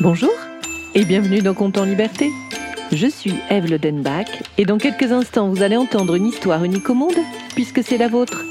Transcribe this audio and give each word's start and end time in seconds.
Bonjour 0.00 0.32
et 0.94 1.04
bienvenue 1.04 1.40
dans 1.40 1.54
Conte 1.54 1.78
en 1.78 1.84
Liberté. 1.84 2.30
Je 2.92 3.06
suis 3.06 3.34
Eve 3.50 3.70
Lodenbach 3.70 4.26
et 4.58 4.64
dans 4.64 4.78
quelques 4.78 5.10
instants 5.12 5.48
vous 5.48 5.62
allez 5.62 5.76
entendre 5.76 6.14
une 6.14 6.26
histoire 6.26 6.64
unique 6.64 6.88
au 6.90 6.94
monde 6.94 7.16
puisque 7.54 7.82
c'est 7.82 7.98
la 7.98 8.08
vôtre. 8.08 8.44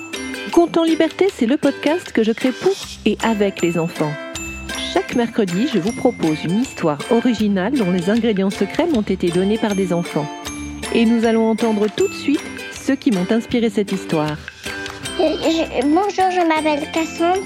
Conte 0.52 0.78
en 0.78 0.84
Liberté, 0.84 1.28
c'est 1.34 1.46
le 1.46 1.58
podcast 1.58 2.12
que 2.12 2.24
je 2.24 2.32
crée 2.32 2.52
pour 2.52 2.74
et 3.06 3.18
avec 3.24 3.62
les 3.62 3.78
enfants. 3.78 4.12
Chaque 4.94 5.16
mercredi, 5.16 5.68
je 5.74 5.80
vous 5.80 5.92
propose 5.92 6.44
une 6.44 6.62
histoire 6.62 6.98
originale 7.12 7.74
dont 7.74 7.92
les 7.92 8.10
ingrédients 8.10 8.50
secrets 8.50 8.88
m'ont 8.88 9.02
été 9.02 9.30
donnés 9.30 9.58
par 9.58 9.76
des 9.76 9.92
enfants. 9.92 10.28
Et 10.94 11.06
nous 11.06 11.26
allons 11.26 11.50
entendre 11.50 11.88
tout 11.96 12.08
de 12.08 12.14
suite 12.14 12.42
ceux 12.72 12.96
qui 12.96 13.12
m'ont 13.12 13.28
inspiré 13.30 13.70
cette 13.70 13.92
histoire. 13.92 14.38
Je- 15.18 15.82
bonjour, 15.84 16.32
je 16.32 16.48
m'appelle 16.48 16.88
Cassandre 16.94 17.44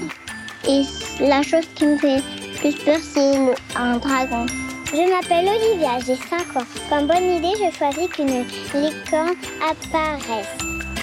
et 0.68 0.82
la 1.24 1.42
chose 1.42 1.64
qui 1.74 1.86
me 1.86 1.96
fait 1.96 2.22
plus 2.60 2.74
peur, 2.84 2.98
c'est 3.02 3.36
le- 3.38 3.54
un 3.76 3.96
dragon. 3.98 4.46
Je 4.92 5.08
m'appelle 5.08 5.48
Olivia, 5.48 5.98
j'ai 6.04 6.16
5 6.16 6.56
ans. 6.56 6.66
Comme 6.88 7.06
bonne 7.06 7.36
idée, 7.36 7.54
je 7.58 7.76
choisis 7.76 8.08
qu'une 8.08 8.26
licorne 8.74 9.34
apparaisse. 9.62 10.48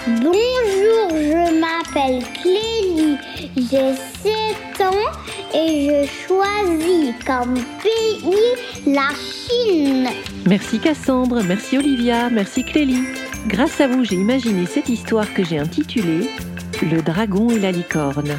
Bonjour, 0.08 1.10
je 1.12 1.60
m'appelle 1.60 2.24
Clélie, 2.42 3.18
j'ai 3.56 3.94
7 4.24 4.82
ans 4.82 5.12
et 5.54 5.88
je 5.88 6.28
choisis 6.28 7.14
comme 7.26 7.56
pays 7.84 8.34
la 8.86 9.10
Chine. 9.16 10.08
Merci 10.48 10.80
Cassandre, 10.80 11.42
merci 11.44 11.78
Olivia, 11.78 12.30
merci 12.30 12.64
Clélie. 12.64 13.04
Grâce 13.48 13.80
à 13.82 13.88
vous, 13.88 14.04
j'ai 14.06 14.16
imaginé 14.16 14.66
cette 14.66 14.90
histoire 14.90 15.34
que 15.34 15.44
j'ai 15.44 15.60
intitulée 15.60 16.30
Le 16.82 17.02
dragon 17.02 17.50
et 17.50 17.60
la 17.60 17.72
licorne. 17.72 18.38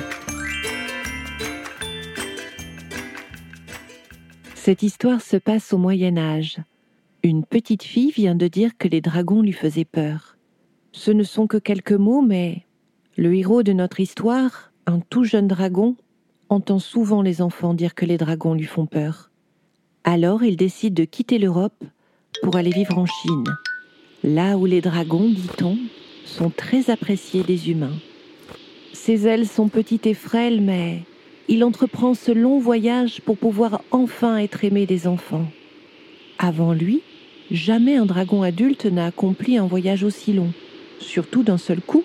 Cette 4.60 4.82
histoire 4.82 5.22
se 5.22 5.36
passe 5.36 5.72
au 5.72 5.78
Moyen 5.78 6.18
Âge. 6.18 6.58
Une 7.22 7.44
petite 7.44 7.84
fille 7.84 8.10
vient 8.10 8.34
de 8.34 8.48
dire 8.48 8.76
que 8.76 8.88
les 8.88 9.00
dragons 9.00 9.40
lui 9.40 9.52
faisaient 9.52 9.86
peur. 9.86 10.36
Ce 10.92 11.12
ne 11.12 11.22
sont 11.22 11.46
que 11.46 11.56
quelques 11.56 11.92
mots, 11.92 12.22
mais 12.22 12.66
le 13.16 13.34
héros 13.34 13.62
de 13.62 13.72
notre 13.72 14.00
histoire, 14.00 14.72
un 14.86 14.98
tout 14.98 15.22
jeune 15.22 15.46
dragon, 15.46 15.96
entend 16.48 16.80
souvent 16.80 17.22
les 17.22 17.40
enfants 17.40 17.72
dire 17.72 17.94
que 17.94 18.04
les 18.04 18.18
dragons 18.18 18.52
lui 18.52 18.64
font 18.64 18.84
peur. 18.84 19.30
Alors 20.02 20.42
il 20.42 20.56
décide 20.56 20.92
de 20.92 21.04
quitter 21.04 21.38
l'Europe 21.38 21.84
pour 22.42 22.56
aller 22.56 22.70
vivre 22.70 22.98
en 22.98 23.06
Chine, 23.06 23.44
là 24.24 24.58
où 24.58 24.66
les 24.66 24.80
dragons, 24.80 25.30
dit-on, 25.30 25.78
sont 26.26 26.50
très 26.50 26.90
appréciés 26.90 27.44
des 27.44 27.70
humains. 27.70 27.96
Ses 28.92 29.28
ailes 29.28 29.46
sont 29.46 29.68
petites 29.68 30.06
et 30.06 30.14
frêles, 30.14 30.60
mais 30.60 31.04
il 31.48 31.64
entreprend 31.64 32.12
ce 32.12 32.30
long 32.30 32.58
voyage 32.58 33.22
pour 33.22 33.38
pouvoir 33.38 33.82
enfin 33.90 34.36
être 34.36 34.64
aimé 34.64 34.84
des 34.84 35.06
enfants. 35.06 35.46
Avant 36.38 36.74
lui, 36.74 37.00
jamais 37.50 37.96
un 37.96 38.04
dragon 38.04 38.42
adulte 38.42 38.84
n'a 38.84 39.06
accompli 39.06 39.56
un 39.56 39.66
voyage 39.66 40.04
aussi 40.04 40.34
long, 40.34 40.52
surtout 41.00 41.42
d'un 41.42 41.56
seul 41.56 41.80
coup. 41.80 42.04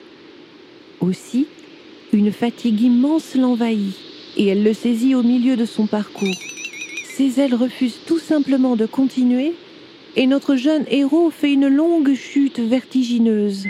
Aussi, 1.01 1.47
une 2.13 2.31
fatigue 2.31 2.81
immense 2.81 3.35
l'envahit, 3.35 3.95
et 4.37 4.47
elle 4.47 4.63
le 4.63 4.73
saisit 4.73 5.13
au 5.13 5.23
milieu 5.23 5.57
de 5.57 5.65
son 5.65 5.87
parcours. 5.87 6.39
Ses 7.03 7.39
ailes 7.39 7.55
refusent 7.55 7.99
tout 8.07 8.19
simplement 8.19 8.75
de 8.75 8.85
continuer, 8.85 9.53
et 10.15 10.25
notre 10.25 10.55
jeune 10.55 10.85
héros 10.89 11.29
fait 11.31 11.51
une 11.51 11.67
longue 11.67 12.13
chute 12.13 12.59
vertigineuse. 12.59 13.67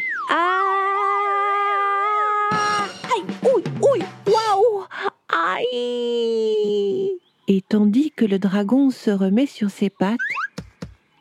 Et 7.47 7.61
tandis 7.61 8.11
que 8.11 8.25
le 8.25 8.39
dragon 8.39 8.89
se 8.89 9.11
remet 9.11 9.45
sur 9.45 9.69
ses 9.69 9.89
pattes, 9.89 10.17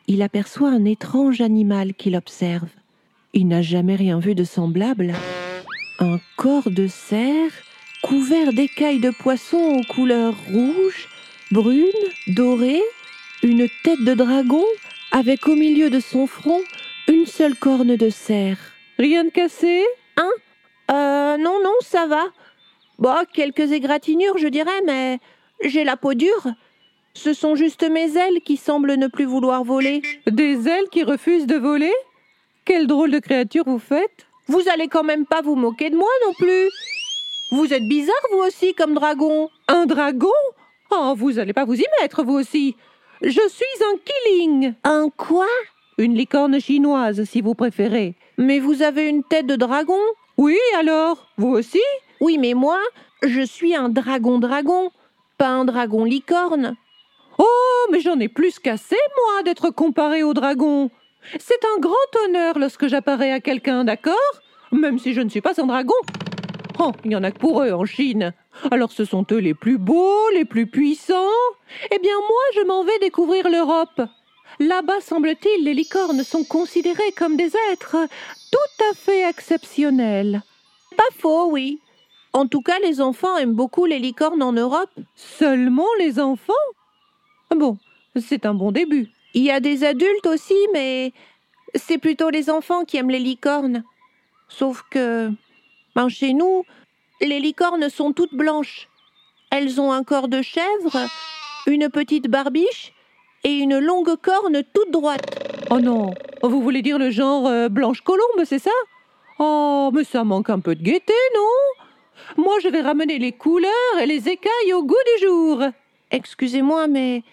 il 0.07 0.21
aperçoit 0.21 0.69
un 0.69 0.85
étrange 0.85 1.41
animal 1.41 1.93
qu'il 1.93 2.15
observe. 2.15 2.69
Il 3.33 3.47
n'a 3.47 3.61
jamais 3.61 3.95
rien 3.95 4.19
vu 4.19 4.35
de 4.35 4.43
semblable. 4.43 5.13
Un 5.99 6.19
corps 6.37 6.69
de 6.69 6.87
cerf 6.87 7.51
couvert 8.03 8.53
d'écailles 8.53 8.99
de 8.99 9.11
poisson 9.11 9.57
aux 9.57 9.93
couleurs 9.93 10.35
rouges, 10.51 11.07
brunes, 11.51 11.89
dorées, 12.27 12.81
une 13.41 13.67
tête 13.83 14.03
de 14.03 14.13
dragon 14.13 14.63
avec 15.11 15.47
au 15.47 15.55
milieu 15.55 15.89
de 15.89 15.99
son 15.99 16.27
front 16.27 16.61
une 17.07 17.25
seule 17.25 17.55
corne 17.55 17.95
de 17.95 18.09
cerf. 18.09 18.59
Rien 18.97 19.25
de 19.25 19.29
cassé? 19.29 19.83
Hein? 20.17 20.31
Euh 20.91 21.37
non, 21.37 21.59
non, 21.63 21.73
ça 21.81 22.07
va. 22.07 22.23
Bon, 22.99 23.15
quelques 23.33 23.71
égratignures, 23.71 24.37
je 24.37 24.47
dirais, 24.47 24.81
mais 24.85 25.19
j'ai 25.61 25.83
la 25.83 25.97
peau 25.97 26.13
dure. 26.13 26.47
Ce 27.13 27.33
sont 27.33 27.55
juste 27.55 27.83
mes 27.89 28.17
ailes 28.17 28.41
qui 28.43 28.57
semblent 28.57 28.95
ne 28.95 29.07
plus 29.07 29.25
vouloir 29.25 29.63
voler. 29.63 30.01
Des 30.27 30.67
ailes 30.67 30.89
qui 30.91 31.03
refusent 31.03 31.45
de 31.45 31.55
voler? 31.57 31.93
Quelle 32.65 32.87
drôle 32.87 33.11
de 33.11 33.19
créature 33.19 33.65
vous 33.67 33.79
faites 33.79 34.27
Vous 34.47 34.63
allez 34.73 34.87
quand 34.87 35.03
même 35.03 35.25
pas 35.25 35.41
vous 35.41 35.55
moquer 35.55 35.89
de 35.89 35.95
moi 35.95 36.09
non 36.25 36.33
plus. 36.33 36.69
Vous 37.51 37.71
êtes 37.71 37.87
bizarre, 37.87 38.15
vous 38.31 38.39
aussi, 38.39 38.73
comme 38.73 38.95
dragon. 38.95 39.49
Un 39.67 39.85
dragon? 39.85 40.27
Oh, 40.91 41.13
vous 41.15 41.37
allez 41.39 41.53
pas 41.53 41.65
vous 41.65 41.79
y 41.79 41.85
mettre, 42.01 42.23
vous 42.23 42.33
aussi. 42.33 42.75
Je 43.21 43.47
suis 43.49 43.83
un 43.91 43.97
killing. 44.03 44.73
Un 44.83 45.09
quoi? 45.15 45.47
Une 45.97 46.15
licorne 46.15 46.59
chinoise, 46.59 47.23
si 47.25 47.41
vous 47.41 47.53
préférez. 47.53 48.15
Mais 48.37 48.59
vous 48.59 48.81
avez 48.81 49.07
une 49.07 49.23
tête 49.23 49.45
de 49.45 49.55
dragon? 49.55 49.99
Oui, 50.37 50.57
alors 50.79 51.27
Vous 51.37 51.49
aussi? 51.49 51.81
Oui, 52.19 52.37
mais 52.39 52.55
moi, 52.55 52.79
je 53.21 53.41
suis 53.41 53.75
un 53.75 53.89
dragon-dragon, 53.89 54.91
pas 55.37 55.49
un 55.49 55.65
dragon 55.65 56.03
licorne. 56.05 56.75
Oh, 57.37 57.87
mais 57.91 57.99
j'en 57.99 58.19
ai 58.19 58.27
plus 58.27 58.59
qu'assez, 58.59 58.97
moi, 59.17 59.43
d'être 59.43 59.69
comparé 59.69 60.23
au 60.23 60.33
dragon. 60.33 60.91
C'est 61.39 61.63
un 61.75 61.79
grand 61.79 62.25
honneur 62.25 62.59
lorsque 62.59 62.87
j'apparais 62.87 63.31
à 63.31 63.39
quelqu'un, 63.39 63.83
d'accord? 63.83 64.15
Même 64.71 64.99
si 64.99 65.13
je 65.13 65.21
ne 65.21 65.29
suis 65.29 65.41
pas 65.41 65.59
un 65.61 65.65
dragon. 65.65 65.93
Oh, 66.79 66.91
il 67.05 67.11
y 67.11 67.15
en 67.15 67.23
a 67.23 67.31
que 67.31 67.39
pour 67.39 67.61
eux 67.61 67.71
en 67.71 67.85
Chine. 67.85 68.33
Alors 68.71 68.91
ce 68.91 69.05
sont 69.05 69.25
eux 69.31 69.37
les 69.37 69.53
plus 69.53 69.77
beaux, 69.77 70.29
les 70.33 70.45
plus 70.45 70.67
puissants. 70.67 71.15
Eh 71.91 71.99
bien 71.99 72.15
moi, 72.17 72.41
je 72.55 72.67
m'en 72.67 72.83
vais 72.83 72.99
découvrir 72.99 73.49
l'Europe. 73.49 74.01
Là-bas, 74.59 75.01
semble-t-il, 75.01 75.63
les 75.63 75.73
licornes 75.73 76.23
sont 76.23 76.43
considérées 76.43 77.11
comme 77.17 77.37
des 77.37 77.53
êtres 77.71 77.97
tout 78.51 78.83
à 78.91 78.93
fait 78.95 79.27
exceptionnels. 79.27 80.43
Pas 80.95 81.03
faux, 81.17 81.49
oui. 81.51 81.79
En 82.33 82.47
tout 82.47 82.61
cas, 82.61 82.79
les 82.79 82.99
enfants 82.99 83.37
aiment 83.37 83.53
beaucoup 83.53 83.85
les 83.85 83.99
licornes 83.99 84.41
en 84.41 84.53
Europe. 84.53 84.89
Seulement 85.15 85.87
les 85.99 86.19
enfants? 86.19 86.53
Bon, 87.55 87.77
c'est 88.19 88.47
un 88.47 88.55
bon 88.55 88.71
début. 88.71 89.09
Il 89.35 89.43
y 89.43 89.51
a 89.51 89.59
des 89.59 89.83
adultes 89.83 90.25
aussi, 90.25 90.57
mais 90.73 91.13
c'est 91.75 91.99
plutôt 91.99 92.31
les 92.31 92.49
enfants 92.49 92.85
qui 92.85 92.97
aiment 92.97 93.11
les 93.11 93.19
licornes. 93.19 93.83
Sauf 94.49 94.83
que, 94.89 95.31
ben, 95.95 96.09
chez 96.09 96.33
nous, 96.33 96.65
les 97.21 97.39
licornes 97.39 97.89
sont 97.89 98.13
toutes 98.13 98.33
blanches. 98.33 98.89
Elles 99.51 99.79
ont 99.79 99.91
un 99.91 100.03
corps 100.03 100.27
de 100.27 100.41
chèvre, 100.41 100.97
une 101.67 101.89
petite 101.89 102.27
barbiche 102.27 102.93
et 103.43 103.53
une 103.53 103.77
longue 103.77 104.15
corne 104.15 104.63
toute 104.73 104.89
droite. 104.91 105.21
Oh 105.69 105.79
non, 105.79 106.13
vous 106.41 106.61
voulez 106.61 106.81
dire 106.81 106.97
le 106.97 107.11
genre 107.11 107.47
euh, 107.47 107.69
blanche 107.69 108.01
colombe, 108.01 108.43
c'est 108.45 108.59
ça? 108.59 108.71
Oh, 109.37 109.91
mais 109.93 110.03
ça 110.03 110.23
manque 110.23 110.49
un 110.49 110.59
peu 110.59 110.75
de 110.75 110.81
gaieté, 110.81 111.13
non? 111.35 111.82
Moi, 112.37 112.59
je 112.61 112.69
vais 112.69 112.81
ramener 112.81 113.19
les 113.19 113.31
couleurs 113.31 113.99
et 114.01 114.05
les 114.05 114.29
écailles 114.29 114.73
au 114.73 114.83
goût 114.83 114.95
du 115.17 115.25
jour. 115.25 115.63
Excusez-moi, 116.11 116.87
mais 116.87 117.23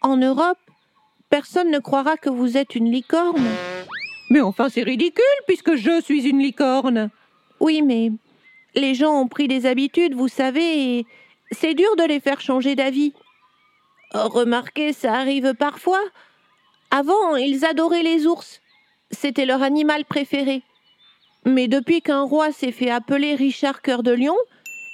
en 0.00 0.16
Europe, 0.16 0.58
personne 1.30 1.70
ne 1.70 1.78
croira 1.78 2.16
que 2.16 2.30
vous 2.30 2.56
êtes 2.56 2.74
une 2.74 2.90
licorne. 2.90 3.46
Mais 4.30 4.40
enfin, 4.40 4.68
c'est 4.68 4.82
ridicule 4.82 5.22
puisque 5.46 5.74
je 5.74 6.00
suis 6.00 6.28
une 6.28 6.38
licorne. 6.38 7.10
Oui, 7.60 7.82
mais 7.82 8.10
les 8.74 8.94
gens 8.94 9.20
ont 9.20 9.28
pris 9.28 9.48
des 9.48 9.66
habitudes, 9.66 10.14
vous 10.14 10.28
savez, 10.28 10.98
et 10.98 11.06
c'est 11.50 11.74
dur 11.74 11.94
de 11.96 12.04
les 12.04 12.20
faire 12.20 12.40
changer 12.40 12.74
d'avis. 12.74 13.12
Remarquez, 14.12 14.92
ça 14.92 15.14
arrive 15.14 15.54
parfois. 15.54 16.02
Avant, 16.90 17.36
ils 17.36 17.64
adoraient 17.64 18.02
les 18.02 18.26
ours. 18.26 18.60
C'était 19.10 19.46
leur 19.46 19.62
animal 19.62 20.04
préféré. 20.04 20.62
Mais 21.44 21.66
depuis 21.66 22.02
qu'un 22.02 22.22
roi 22.22 22.52
s'est 22.52 22.72
fait 22.72 22.90
appeler 22.90 23.34
Richard 23.34 23.82
Cœur 23.82 24.02
de 24.02 24.12
Lion, 24.12 24.36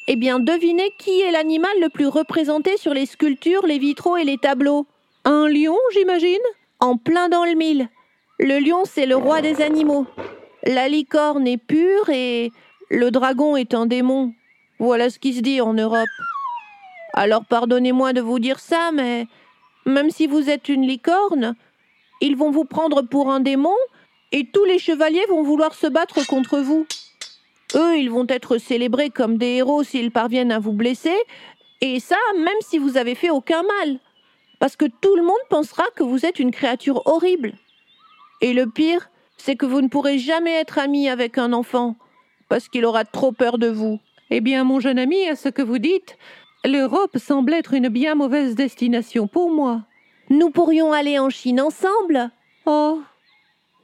eh 0.06 0.16
bien, 0.16 0.40
devinez 0.40 0.90
qui 0.98 1.20
est 1.20 1.30
l'animal 1.30 1.70
le 1.82 1.90
plus 1.90 2.06
représenté 2.06 2.78
sur 2.78 2.94
les 2.94 3.04
sculptures, 3.04 3.66
les 3.66 3.78
vitraux 3.78 4.16
et 4.16 4.24
les 4.24 4.38
tableaux 4.38 4.86
Un 5.26 5.48
lion, 5.48 5.76
j'imagine 5.92 6.38
En 6.80 6.96
plein 6.96 7.28
dans 7.28 7.44
le 7.44 7.54
mille. 7.54 7.88
Le 8.38 8.58
lion, 8.60 8.84
c'est 8.84 9.04
le 9.04 9.16
roi 9.16 9.42
des 9.42 9.60
animaux. 9.60 10.06
La 10.64 10.88
licorne 10.88 11.46
est 11.46 11.58
pure 11.58 12.08
et 12.08 12.50
le 12.88 13.10
dragon 13.10 13.56
est 13.56 13.74
un 13.74 13.84
démon. 13.84 14.32
Voilà 14.78 15.10
ce 15.10 15.18
qui 15.18 15.34
se 15.34 15.40
dit 15.40 15.60
en 15.60 15.74
Europe. 15.74 16.08
Alors 17.12 17.44
pardonnez-moi 17.44 18.12
de 18.14 18.20
vous 18.20 18.38
dire 18.38 18.60
ça, 18.60 18.90
mais 18.94 19.26
même 19.84 20.10
si 20.10 20.26
vous 20.26 20.48
êtes 20.48 20.68
une 20.68 20.86
licorne, 20.86 21.54
ils 22.20 22.36
vont 22.36 22.50
vous 22.50 22.64
prendre 22.64 23.02
pour 23.02 23.30
un 23.30 23.40
démon 23.40 23.74
et 24.32 24.46
tous 24.50 24.64
les 24.64 24.78
chevaliers 24.78 25.24
vont 25.28 25.42
vouloir 25.42 25.74
se 25.74 25.86
battre 25.86 26.26
contre 26.26 26.58
vous. 26.58 26.86
Eux, 27.74 27.98
ils 27.98 28.10
vont 28.10 28.26
être 28.28 28.58
célébrés 28.58 29.10
comme 29.10 29.36
des 29.36 29.56
héros 29.56 29.82
s'ils 29.82 30.10
parviennent 30.10 30.52
à 30.52 30.58
vous 30.58 30.72
blesser, 30.72 31.16
et 31.80 32.00
ça 32.00 32.16
même 32.36 32.60
si 32.60 32.78
vous 32.78 32.96
avez 32.96 33.14
fait 33.14 33.30
aucun 33.30 33.62
mal. 33.62 34.00
parce 34.58 34.76
que 34.76 34.86
tout 34.86 35.14
le 35.16 35.22
monde 35.22 35.36
pensera 35.48 35.84
que 35.94 36.02
vous 36.02 36.26
êtes 36.26 36.38
une 36.38 36.50
créature 36.50 37.02
horrible. 37.06 37.54
Et 38.40 38.52
le 38.52 38.66
pire, 38.66 39.10
c'est 39.36 39.56
que 39.56 39.66
vous 39.66 39.80
ne 39.80 39.88
pourrez 39.88 40.18
jamais 40.18 40.54
être 40.54 40.78
ami 40.78 41.08
avec 41.08 41.38
un 41.38 41.52
enfant, 41.52 41.96
parce 42.48 42.68
qu'il 42.68 42.84
aura 42.84 43.04
trop 43.04 43.32
peur 43.32 43.58
de 43.58 43.68
vous. 43.68 44.00
Eh 44.30 44.40
bien, 44.40 44.64
mon 44.64 44.80
jeune 44.80 44.98
ami, 44.98 45.28
à 45.28 45.36
ce 45.36 45.48
que 45.48 45.62
vous 45.62 45.78
dites, 45.78 46.18
l'Europe 46.64 47.18
semble 47.18 47.54
être 47.54 47.72
une 47.72 47.88
bien 47.88 48.14
mauvaise 48.14 48.54
destination 48.54 49.26
pour 49.26 49.50
moi. 49.50 49.82
Nous 50.28 50.50
pourrions 50.50 50.92
aller 50.92 51.18
en 51.18 51.30
Chine 51.30 51.60
ensemble. 51.60 52.30
Oh, 52.66 53.00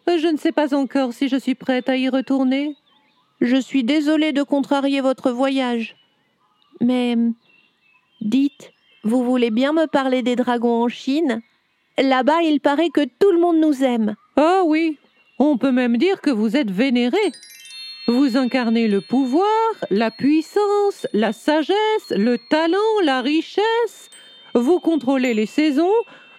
je 0.07 0.29
ne 0.29 0.37
sais 0.37 0.53
pas 0.53 0.75
encore 0.75 1.13
si 1.13 1.29
je 1.29 1.37
suis 1.37 1.55
prête 1.55 1.89
à 1.89 1.97
y 1.97 2.09
retourner. 2.09 2.77
Je 3.41 3.57
suis 3.57 3.85
désolée 3.85 4.33
de 4.33 4.43
contrarier 4.43 5.01
votre 5.01 5.31
voyage. 5.31 5.97
Mais 6.81 7.17
dites, 8.21 8.73
vous 9.03 9.25
voulez 9.25 9.51
bien 9.51 9.73
me 9.73 9.87
parler 9.87 10.23
des 10.23 10.37
dragons 10.37 10.85
en 10.85 10.89
Chine? 10.89 11.43
Là-bas, 11.99 12.43
il 12.43 12.61
paraît 12.61 12.91
que 12.91 13.05
tout 13.05 13.31
le 13.31 13.41
monde 13.41 13.59
nous 13.59 13.85
aime. 13.85 14.15
Ah 14.37 14.63
oui, 14.65 14.99
on 15.39 15.59
peut 15.59 15.73
même 15.73 15.97
dire 15.97 16.21
que 16.21 16.31
vous 16.31 16.57
êtes 16.57 16.71
vénéré. 16.71 17.19
Vous 18.07 18.37
incarnez 18.37 18.89
le 18.89 19.01
pouvoir, 19.01 19.47
la 19.91 20.11
puissance, 20.11 21.07
la 21.13 21.33
sagesse, 21.33 22.11
le 22.11 22.37
talent, 22.51 22.77
la 23.03 23.23
richesse. 23.23 24.11
Vous 24.55 24.79
contrôlez 24.79 25.35
les 25.35 25.47
saisons, 25.47 25.93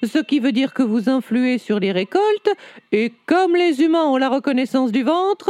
ce 0.06 0.20
qui 0.20 0.40
veut 0.40 0.52
dire 0.52 0.74
que 0.74 0.84
vous 0.84 1.10
influez 1.10 1.58
sur 1.58 1.80
les 1.80 1.92
récoltes, 1.92 2.50
et 2.92 3.14
comme 3.26 3.56
les 3.56 3.82
humains 3.82 4.06
ont 4.06 4.18
la 4.18 4.30
reconnaissance 4.30 4.92
du 4.92 5.04
ventre, 5.04 5.50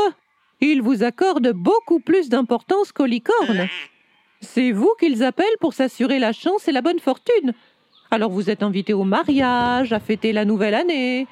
ils 0.62 0.82
vous 0.82 1.04
accordent 1.04 1.54
beaucoup 1.54 2.00
plus 2.00 2.30
d'importance 2.30 2.92
qu'aux 2.92 3.06
licornes. 3.06 3.68
C'est 4.42 4.72
vous 4.72 4.94
qu'ils 5.00 5.24
appellent 5.24 5.46
pour 5.60 5.74
s'assurer 5.74 6.20
la 6.20 6.32
chance 6.32 6.68
et 6.68 6.72
la 6.72 6.82
bonne 6.82 7.00
fortune. 7.00 7.54
Alors 8.12 8.32
vous 8.32 8.50
êtes 8.50 8.64
invité 8.64 8.94
au 8.94 9.04
mariage, 9.04 9.92
à 9.94 10.00
fêter 10.00 10.32
la 10.32 10.46
nouvelle 10.46 10.76
année, 10.76 11.28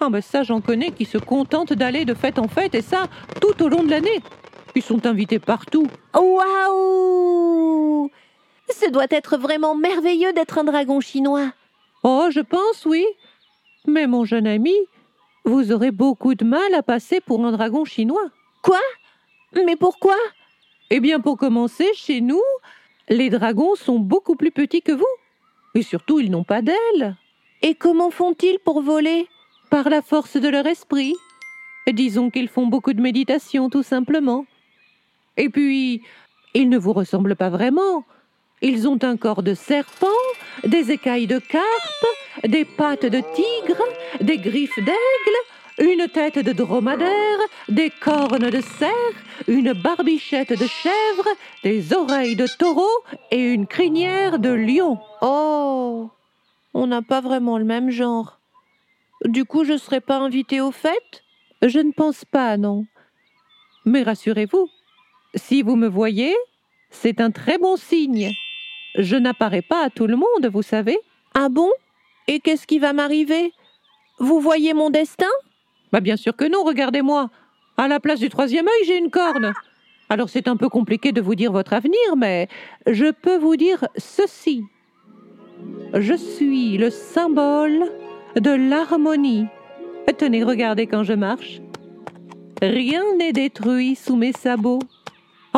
ah 0.00 0.08
ben 0.08 0.20
ça 0.22 0.42
j'en 0.42 0.60
connais 0.60 0.92
qui 0.92 1.04
se 1.04 1.18
contentent 1.18 1.72
d'aller 1.74 2.04
de 2.04 2.14
fête 2.14 2.38
en 2.38 2.48
fête 2.48 2.74
et 2.74 2.82
ça 2.82 3.06
tout 3.40 3.62
au 3.62 3.68
long 3.68 3.82
de 3.82 3.90
l'année. 3.90 4.20
Ils 4.74 4.82
sont 4.82 5.04
invités 5.06 5.38
partout. 5.38 5.86
Waouh 6.14 6.40
Ce 8.70 8.90
doit 8.90 9.06
être 9.10 9.36
vraiment 9.36 9.74
merveilleux 9.74 10.32
d'être 10.32 10.58
un 10.58 10.64
dragon 10.64 11.00
chinois. 11.00 11.52
Oh, 12.02 12.28
je 12.30 12.40
pense 12.40 12.86
oui. 12.86 13.04
Mais 13.86 14.06
mon 14.06 14.24
jeune 14.24 14.46
ami, 14.46 14.74
vous 15.44 15.72
aurez 15.72 15.90
beaucoup 15.90 16.34
de 16.34 16.44
mal 16.44 16.74
à 16.74 16.82
passer 16.82 17.20
pour 17.20 17.44
un 17.44 17.52
dragon 17.52 17.84
chinois. 17.84 18.30
Quoi? 18.62 18.80
Mais 19.54 19.76
pourquoi? 19.76 20.16
Eh 20.90 21.00
bien 21.00 21.20
pour 21.20 21.36
commencer, 21.36 21.88
chez 21.94 22.20
nous, 22.20 22.42
les 23.08 23.30
dragons 23.30 23.74
sont 23.74 23.98
beaucoup 23.98 24.36
plus 24.36 24.50
petits 24.50 24.82
que 24.82 24.92
vous. 24.92 25.04
Et 25.74 25.82
surtout, 25.82 26.20
ils 26.20 26.30
n'ont 26.30 26.44
pas 26.44 26.62
d'ailes. 26.62 27.16
Et 27.62 27.74
comment 27.74 28.10
font-ils 28.10 28.58
pour 28.58 28.82
voler? 28.82 29.28
Par 29.70 29.88
la 29.88 30.02
force 30.02 30.36
de 30.36 30.48
leur 30.48 30.66
esprit. 30.66 31.14
Disons 31.92 32.30
qu'ils 32.30 32.48
font 32.48 32.66
beaucoup 32.66 32.92
de 32.92 33.00
méditation, 33.00 33.70
tout 33.70 33.82
simplement. 33.82 34.46
Et 35.36 35.48
puis, 35.48 36.02
ils 36.54 36.68
ne 36.68 36.78
vous 36.78 36.92
ressemblent 36.92 37.36
pas 37.36 37.50
vraiment. 37.50 38.04
Ils 38.62 38.88
ont 38.88 38.98
un 39.02 39.16
corps 39.16 39.42
de 39.42 39.54
serpent, 39.54 40.06
des 40.64 40.90
écailles 40.90 41.26
de 41.26 41.38
carpe, 41.38 42.06
des 42.46 42.64
pattes 42.64 43.06
de 43.06 43.22
tigre, 43.34 43.82
des 44.20 44.38
griffes 44.38 44.78
d'aigle, 44.78 45.36
une 45.80 46.08
tête 46.08 46.38
de 46.38 46.52
dromadaire, 46.52 47.38
des 47.68 47.90
cornes 47.90 48.50
de 48.50 48.60
cerf, 48.60 48.90
une 49.48 49.72
barbichette 49.72 50.52
de 50.52 50.66
chèvre, 50.66 51.28
des 51.62 51.94
oreilles 51.94 52.36
de 52.36 52.46
taureau 52.46 52.90
et 53.30 53.40
une 53.40 53.66
crinière 53.66 54.38
de 54.38 54.50
lion. 54.50 54.98
Oh, 55.22 56.10
on 56.74 56.86
n'a 56.86 57.02
pas 57.02 57.20
vraiment 57.20 57.58
le 57.58 57.64
même 57.64 57.90
genre. 57.90 58.40
Du 59.24 59.44
coup, 59.44 59.64
je 59.64 59.72
ne 59.72 59.78
serai 59.78 60.00
pas 60.00 60.18
invitée 60.18 60.60
aux 60.60 60.72
fêtes? 60.72 61.24
Je 61.62 61.78
ne 61.78 61.92
pense 61.92 62.24
pas, 62.24 62.56
non. 62.56 62.86
Mais 63.84 64.02
rassurez-vous, 64.02 64.68
si 65.34 65.62
vous 65.62 65.76
me 65.76 65.88
voyez, 65.88 66.34
c'est 66.90 67.20
un 67.20 67.30
très 67.30 67.58
bon 67.58 67.76
signe. 67.76 68.32
Je 68.94 69.16
n'apparais 69.16 69.62
pas 69.62 69.84
à 69.84 69.90
tout 69.90 70.06
le 70.06 70.16
monde, 70.16 70.50
vous 70.52 70.62
savez. 70.62 70.98
Ah 71.34 71.48
bon? 71.48 71.68
Et 72.26 72.40
qu'est-ce 72.40 72.66
qui 72.66 72.78
va 72.78 72.92
m'arriver? 72.92 73.52
Vous 74.18 74.40
voyez 74.40 74.74
mon 74.74 74.90
destin? 74.90 75.30
Bah 75.92 76.00
bien 76.00 76.16
sûr 76.16 76.36
que 76.36 76.44
non, 76.44 76.62
regardez-moi. 76.64 77.30
À 77.76 77.88
la 77.88 78.00
place 78.00 78.20
du 78.20 78.28
troisième 78.28 78.66
œil, 78.66 78.86
j'ai 78.86 78.98
une 78.98 79.10
corne. 79.10 79.52
Alors 80.08 80.28
c'est 80.28 80.48
un 80.48 80.56
peu 80.56 80.68
compliqué 80.68 81.12
de 81.12 81.20
vous 81.20 81.34
dire 81.34 81.52
votre 81.52 81.72
avenir, 81.72 82.16
mais 82.16 82.48
je 82.86 83.10
peux 83.10 83.38
vous 83.38 83.56
dire 83.56 83.86
ceci. 83.96 84.64
Je 85.94 86.14
suis 86.14 86.78
le 86.78 86.90
symbole 86.90 87.90
de 88.36 88.50
l'harmonie. 88.50 89.46
Tenez, 90.18 90.42
regardez 90.42 90.86
quand 90.86 91.04
je 91.04 91.12
marche. 91.12 91.60
Rien 92.60 93.02
n'est 93.16 93.32
détruit 93.32 93.94
sous 93.94 94.16
mes 94.16 94.32
sabots. 94.32 94.80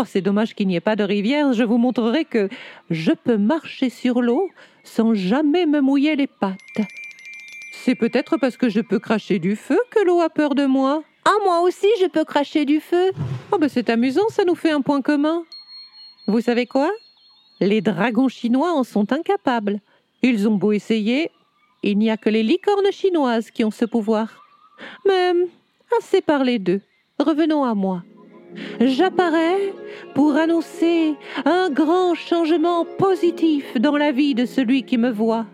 Oh, 0.02 0.04
c'est 0.04 0.20
dommage 0.20 0.56
qu'il 0.56 0.66
n'y 0.66 0.74
ait 0.74 0.80
pas 0.80 0.96
de 0.96 1.04
rivière. 1.04 1.52
Je 1.52 1.62
vous 1.62 1.78
montrerai 1.78 2.24
que 2.24 2.48
je 2.90 3.12
peux 3.12 3.36
marcher 3.36 3.88
sur 3.88 4.20
l'eau 4.20 4.50
sans 4.82 5.14
jamais 5.14 5.64
me 5.64 5.80
mouiller 5.80 6.16
les 6.16 6.26
pattes. 6.26 6.56
C'est 7.72 7.94
peut-être 7.94 8.36
parce 8.36 8.56
que 8.56 8.68
je 8.68 8.80
peux 8.80 8.98
cracher 8.98 9.38
du 9.38 9.54
feu 9.54 9.78
que 9.90 10.04
l'eau 10.04 10.20
a 10.20 10.28
peur 10.28 10.56
de 10.56 10.66
moi. 10.66 11.04
Ah, 11.24 11.36
moi 11.44 11.60
aussi, 11.60 11.86
je 12.00 12.06
peux 12.06 12.24
cracher 12.24 12.64
du 12.64 12.80
feu. 12.80 13.12
Oh, 13.52 13.58
ben 13.58 13.68
c'est 13.68 13.90
amusant, 13.90 14.28
ça 14.28 14.44
nous 14.44 14.56
fait 14.56 14.72
un 14.72 14.80
point 14.80 15.02
commun. 15.02 15.44
Vous 16.26 16.40
savez 16.40 16.66
quoi? 16.66 16.90
Les 17.60 17.80
dragons 17.80 18.26
chinois 18.26 18.72
en 18.72 18.82
sont 18.82 19.12
incapables. 19.12 19.78
Ils 20.22 20.48
ont 20.48 20.56
beau 20.56 20.72
essayer, 20.72 21.30
il 21.84 21.96
n'y 21.96 22.10
a 22.10 22.16
que 22.16 22.28
les 22.28 22.42
licornes 22.42 22.90
chinoises 22.90 23.52
qui 23.52 23.62
ont 23.62 23.70
ce 23.70 23.84
pouvoir. 23.84 24.42
Mais 25.06 25.32
assez 25.96 26.22
parlé 26.22 26.58
d'eux. 26.58 26.80
Revenons 27.20 27.62
à 27.62 27.76
moi. 27.76 28.02
J'apparais 28.80 29.72
pour 30.14 30.36
annoncer 30.36 31.14
un 31.44 31.70
grand 31.70 32.14
changement 32.14 32.84
positif 32.84 33.78
dans 33.78 33.96
la 33.96 34.12
vie 34.12 34.34
de 34.34 34.46
celui 34.46 34.84
qui 34.84 34.98
me 34.98 35.10
voit. 35.10 35.46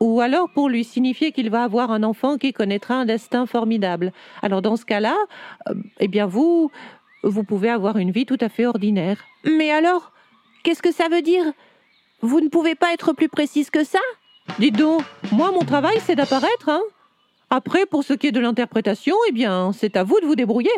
Ou 0.00 0.20
alors 0.20 0.50
pour 0.52 0.68
lui 0.68 0.84
signifier 0.84 1.32
qu'il 1.32 1.50
va 1.50 1.62
avoir 1.62 1.90
un 1.90 2.02
enfant 2.02 2.36
qui 2.36 2.52
connaîtra 2.52 2.94
un 2.94 3.04
destin 3.06 3.46
formidable. 3.46 4.12
Alors 4.42 4.60
dans 4.60 4.76
ce 4.76 4.84
cas-là, 4.84 5.16
euh, 5.68 5.74
eh 6.00 6.08
bien 6.08 6.26
vous, 6.26 6.70
vous 7.22 7.44
pouvez 7.44 7.70
avoir 7.70 7.96
une 7.96 8.10
vie 8.10 8.26
tout 8.26 8.38
à 8.40 8.48
fait 8.48 8.66
ordinaire. 8.66 9.24
Mais 9.44 9.70
alors, 9.70 10.12
qu'est-ce 10.62 10.82
que 10.82 10.92
ça 10.92 11.08
veut 11.08 11.22
dire? 11.22 11.44
Vous 12.20 12.40
ne 12.40 12.48
pouvez 12.48 12.74
pas 12.74 12.92
être 12.92 13.12
plus 13.12 13.28
précise 13.28 13.70
que 13.70 13.84
ça? 13.84 14.00
Dites 14.58 14.76
donc, 14.76 15.02
moi 15.32 15.52
mon 15.52 15.64
travail 15.64 15.96
c'est 16.00 16.16
d'apparaître, 16.16 16.68
hein 16.68 16.82
Après, 17.48 17.86
pour 17.86 18.04
ce 18.04 18.12
qui 18.12 18.26
est 18.26 18.32
de 18.32 18.40
l'interprétation, 18.40 19.14
eh 19.28 19.32
bien, 19.32 19.72
c'est 19.72 19.96
à 19.96 20.04
vous 20.04 20.20
de 20.20 20.26
vous 20.26 20.36
débrouiller. 20.36 20.72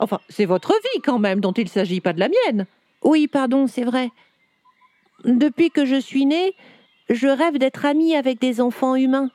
Enfin, 0.00 0.18
c'est 0.30 0.46
votre 0.46 0.72
vie 0.72 1.02
quand 1.04 1.18
même 1.18 1.40
dont 1.40 1.52
il 1.52 1.68
s'agit, 1.68 2.00
pas 2.00 2.14
de 2.14 2.20
la 2.20 2.28
mienne. 2.28 2.66
Oui, 3.04 3.28
pardon, 3.28 3.66
c'est 3.66 3.84
vrai. 3.84 4.10
Depuis 5.24 5.70
que 5.70 5.84
je 5.84 6.00
suis 6.00 6.24
née, 6.24 6.54
je 7.10 7.28
rêve 7.28 7.58
d'être 7.58 7.84
amie 7.84 8.16
avec 8.16 8.40
des 8.40 8.62
enfants 8.62 8.94
humains. 8.94 9.30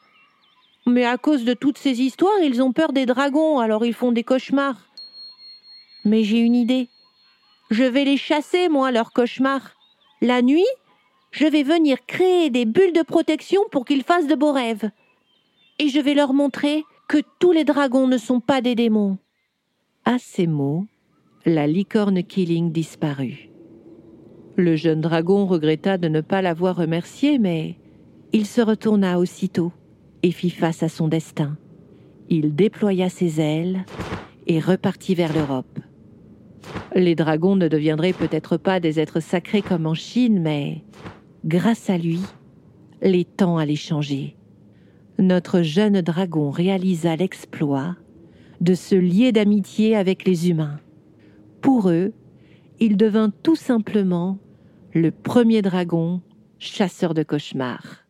Mais 0.87 1.05
à 1.05 1.17
cause 1.17 1.45
de 1.45 1.53
toutes 1.53 1.77
ces 1.77 2.01
histoires, 2.01 2.39
ils 2.43 2.63
ont 2.63 2.73
peur 2.73 2.93
des 2.93 3.05
dragons, 3.05 3.59
alors 3.59 3.85
ils 3.85 3.93
font 3.93 4.11
des 4.11 4.23
cauchemars. 4.23 4.87
Mais 6.03 6.23
j'ai 6.23 6.39
une 6.39 6.55
idée. 6.55 6.89
Je 7.69 7.83
vais 7.83 8.03
les 8.03 8.17
chasser, 8.17 8.67
moi, 8.67 8.91
leurs 8.91 9.13
cauchemars. 9.13 9.71
La 10.21 10.41
nuit, 10.41 10.65
je 11.31 11.45
vais 11.45 11.63
venir 11.63 12.05
créer 12.07 12.49
des 12.49 12.65
bulles 12.65 12.93
de 12.93 13.01
protection 13.03 13.61
pour 13.71 13.85
qu'ils 13.85 14.03
fassent 14.03 14.27
de 14.27 14.35
beaux 14.35 14.51
rêves. 14.51 14.89
Et 15.77 15.89
je 15.89 15.99
vais 15.99 16.13
leur 16.15 16.33
montrer 16.33 16.83
que 17.07 17.17
tous 17.39 17.51
les 17.51 17.65
dragons 17.65 18.07
ne 18.07 18.17
sont 18.17 18.39
pas 18.39 18.61
des 18.61 18.73
démons. 18.73 19.17
À 20.07 20.19
ces 20.19 20.45
mots, 20.45 20.85
la 21.47 21.65
licorne 21.65 22.21
Killing 22.21 22.71
disparut. 22.71 23.49
Le 24.55 24.75
jeune 24.75 25.01
dragon 25.01 25.47
regretta 25.47 25.97
de 25.97 26.07
ne 26.07 26.21
pas 26.21 26.43
l'avoir 26.43 26.75
remercié, 26.75 27.39
mais 27.39 27.79
il 28.31 28.45
se 28.45 28.61
retourna 28.61 29.17
aussitôt 29.17 29.71
et 30.21 30.29
fit 30.29 30.51
face 30.51 30.83
à 30.83 30.89
son 30.89 31.07
destin. 31.07 31.57
Il 32.29 32.53
déploya 32.53 33.09
ses 33.09 33.41
ailes 33.41 33.83
et 34.45 34.59
repartit 34.59 35.15
vers 35.15 35.33
l'Europe. 35.33 35.79
Les 36.93 37.15
dragons 37.15 37.55
ne 37.55 37.67
deviendraient 37.67 38.13
peut-être 38.13 38.57
pas 38.57 38.79
des 38.79 38.99
êtres 38.99 39.21
sacrés 39.21 39.63
comme 39.63 39.87
en 39.87 39.95
Chine, 39.95 40.39
mais 40.39 40.83
grâce 41.45 41.89
à 41.89 41.97
lui, 41.97 42.21
les 43.01 43.25
temps 43.25 43.57
allaient 43.57 43.75
changer. 43.75 44.35
Notre 45.17 45.63
jeune 45.63 46.01
dragon 46.01 46.51
réalisa 46.51 47.15
l'exploit 47.15 47.95
de 48.61 48.73
se 48.73 48.95
lier 48.95 49.31
d'amitié 49.31 49.95
avec 49.95 50.25
les 50.25 50.49
humains. 50.49 50.79
Pour 51.61 51.89
eux, 51.89 52.13
il 52.79 52.97
devint 52.97 53.31
tout 53.43 53.55
simplement 53.55 54.37
le 54.93 55.11
premier 55.11 55.61
dragon 55.61 56.21
chasseur 56.59 57.13
de 57.13 57.23
cauchemars. 57.23 58.03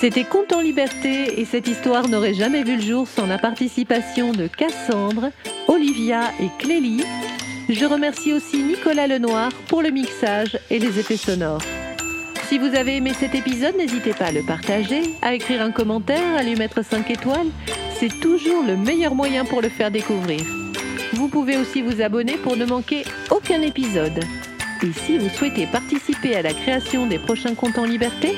C'était 0.00 0.24
Conte 0.24 0.52
en 0.52 0.60
liberté 0.60 1.40
et 1.40 1.44
cette 1.44 1.66
histoire 1.66 2.08
n'aurait 2.08 2.34
jamais 2.34 2.62
vu 2.62 2.76
le 2.76 2.82
jour 2.82 3.08
sans 3.08 3.26
la 3.26 3.38
participation 3.38 4.32
de 4.32 4.46
Cassandre, 4.46 5.30
Olivia 5.66 6.30
et 6.40 6.48
Clélie 6.58 7.02
je 7.68 7.84
remercie 7.84 8.32
aussi 8.32 8.62
Nicolas 8.62 9.06
Lenoir 9.06 9.50
pour 9.68 9.82
le 9.82 9.90
mixage 9.90 10.58
et 10.70 10.78
les 10.78 10.98
effets 10.98 11.18
sonores. 11.18 11.60
Si 12.48 12.56
vous 12.56 12.74
avez 12.74 12.96
aimé 12.96 13.12
cet 13.12 13.34
épisode, 13.34 13.76
n'hésitez 13.76 14.14
pas 14.14 14.26
à 14.26 14.32
le 14.32 14.42
partager, 14.42 15.02
à 15.20 15.34
écrire 15.34 15.60
un 15.60 15.70
commentaire, 15.70 16.34
à 16.34 16.42
lui 16.42 16.54
mettre 16.56 16.82
5 16.82 17.10
étoiles. 17.10 17.48
C'est 18.00 18.20
toujours 18.20 18.62
le 18.62 18.76
meilleur 18.76 19.16
moyen 19.16 19.44
pour 19.44 19.60
le 19.60 19.68
faire 19.68 19.90
découvrir. 19.90 20.40
Vous 21.14 21.26
pouvez 21.26 21.56
aussi 21.56 21.82
vous 21.82 22.00
abonner 22.00 22.36
pour 22.36 22.56
ne 22.56 22.64
manquer 22.64 23.02
aucun 23.30 23.60
épisode. 23.60 24.20
Et 24.84 24.92
si 24.92 25.18
vous 25.18 25.28
souhaitez 25.28 25.66
participer 25.66 26.36
à 26.36 26.42
la 26.42 26.52
création 26.52 27.06
des 27.06 27.18
prochains 27.18 27.56
contes 27.56 27.76
en 27.76 27.84
liberté, 27.84 28.36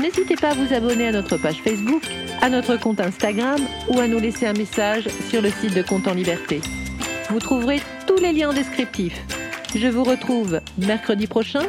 n'hésitez 0.00 0.36
pas 0.36 0.50
à 0.50 0.54
vous 0.54 0.72
abonner 0.72 1.08
à 1.08 1.12
notre 1.12 1.36
page 1.38 1.60
Facebook, 1.64 2.04
à 2.40 2.48
notre 2.48 2.76
compte 2.76 3.00
Instagram 3.00 3.60
ou 3.88 3.98
à 3.98 4.06
nous 4.06 4.20
laisser 4.20 4.46
un 4.46 4.52
message 4.52 5.08
sur 5.28 5.42
le 5.42 5.50
site 5.50 5.74
de 5.74 5.82
Contes 5.82 6.06
en 6.06 6.14
liberté. 6.14 6.60
Vous 7.30 7.40
trouverez 7.40 7.80
tous 8.06 8.18
les 8.18 8.32
liens 8.32 8.52
descriptifs. 8.52 9.20
Je 9.74 9.88
vous 9.88 10.04
retrouve 10.04 10.60
mercredi 10.78 11.26
prochain 11.26 11.64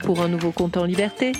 pour 0.00 0.20
un 0.20 0.28
nouveau 0.28 0.52
conte 0.52 0.76
en 0.76 0.84
liberté. 0.84 1.32